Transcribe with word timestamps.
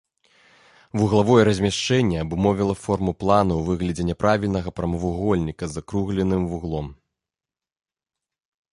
Вуглавое 0.99 1.43
размяшчэнне 1.49 2.17
абумовіла 2.21 2.75
форму 2.87 3.11
плана 3.25 3.53
ў 3.59 3.67
выглядзе 3.69 4.03
няправільнага 4.09 4.69
прамавугольніка 4.81 5.63
з 5.71 5.79
закругленым 5.79 6.43
вуглом. 6.55 6.87